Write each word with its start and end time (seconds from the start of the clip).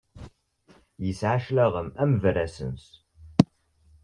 Isɛa 1.09 1.37
cclaɣem 1.43 1.89
am 2.01 2.11
Brassens. 2.21 2.85